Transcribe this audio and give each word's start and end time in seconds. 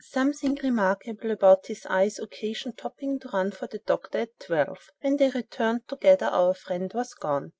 "Something 0.09 0.57
remarkable 0.63 1.29
about 1.29 1.67
his 1.67 1.85
eyes 1.87 2.17
occasioned 2.17 2.75
Topping 2.79 3.19
to 3.19 3.27
run 3.29 3.51
for 3.51 3.67
the 3.67 3.77
doctor 3.77 4.17
at 4.21 4.39
twelve. 4.39 4.89
When 5.01 5.17
they 5.17 5.29
returned 5.29 5.87
together, 5.87 6.25
our 6.25 6.55
friend 6.55 6.91
was 6.91 7.13
gone. 7.13 7.49